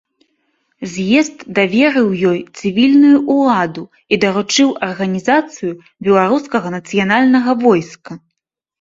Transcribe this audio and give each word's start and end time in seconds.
З'езд 0.93 1.43
даверыў 1.59 2.07
ёй 2.31 2.39
цывільную 2.57 3.17
ўладу 3.37 3.83
і 4.13 4.21
даручыў 4.27 4.69
арганізацыю 4.91 5.71
беларускага 6.05 6.77
нацыянальнага 6.81 7.51
войска. 7.67 8.11